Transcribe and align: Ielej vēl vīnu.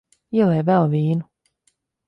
Ielej 0.37 0.63
vēl 0.71 0.89
vīnu. 0.95 1.29